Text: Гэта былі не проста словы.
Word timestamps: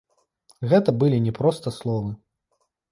Гэта 0.71 0.89
былі 1.03 1.17
не 1.27 1.33
проста 1.39 1.77
словы. 1.81 2.11